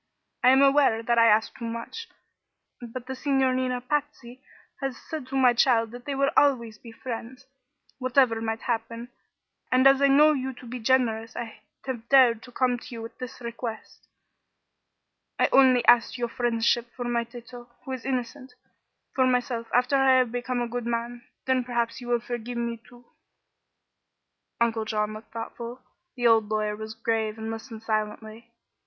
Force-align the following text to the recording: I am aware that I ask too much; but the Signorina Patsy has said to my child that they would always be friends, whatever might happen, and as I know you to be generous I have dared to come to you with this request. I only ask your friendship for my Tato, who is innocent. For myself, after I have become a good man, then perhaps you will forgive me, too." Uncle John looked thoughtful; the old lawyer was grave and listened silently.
I 0.43 0.49
am 0.49 0.63
aware 0.63 1.03
that 1.03 1.19
I 1.19 1.27
ask 1.27 1.55
too 1.55 1.65
much; 1.65 2.07
but 2.81 3.05
the 3.05 3.13
Signorina 3.13 3.81
Patsy 3.81 4.41
has 4.81 4.97
said 4.97 5.27
to 5.27 5.35
my 5.37 5.53
child 5.53 5.91
that 5.91 6.05
they 6.05 6.15
would 6.15 6.31
always 6.35 6.79
be 6.79 6.91
friends, 6.91 7.45
whatever 7.99 8.41
might 8.41 8.61
happen, 8.61 9.09
and 9.71 9.85
as 9.85 10.01
I 10.01 10.07
know 10.07 10.33
you 10.33 10.53
to 10.53 10.65
be 10.65 10.79
generous 10.79 11.35
I 11.35 11.61
have 11.85 12.09
dared 12.09 12.41
to 12.41 12.51
come 12.51 12.79
to 12.79 12.85
you 12.89 13.03
with 13.03 13.19
this 13.19 13.41
request. 13.41 14.07
I 15.37 15.49
only 15.51 15.85
ask 15.85 16.17
your 16.17 16.29
friendship 16.29 16.89
for 16.95 17.05
my 17.05 17.23
Tato, 17.23 17.69
who 17.85 17.91
is 17.91 18.03
innocent. 18.03 18.53
For 19.13 19.27
myself, 19.27 19.67
after 19.71 19.97
I 19.97 20.13
have 20.17 20.31
become 20.31 20.63
a 20.63 20.67
good 20.67 20.87
man, 20.87 21.27
then 21.45 21.63
perhaps 21.63 22.01
you 22.01 22.07
will 22.07 22.21
forgive 22.21 22.57
me, 22.57 22.81
too." 22.89 23.05
Uncle 24.59 24.85
John 24.85 25.13
looked 25.13 25.31
thoughtful; 25.31 25.79
the 26.15 26.25
old 26.25 26.49
lawyer 26.49 26.75
was 26.75 26.95
grave 26.95 27.37
and 27.37 27.51
listened 27.51 27.83
silently. 27.83 28.49